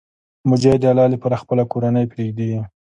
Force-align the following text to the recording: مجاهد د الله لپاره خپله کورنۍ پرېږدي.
مجاهد 0.49 0.79
د 0.81 0.85
الله 0.91 1.07
لپاره 1.13 1.39
خپله 1.43 1.63
کورنۍ 1.71 2.05
پرېږدي. 2.11 2.47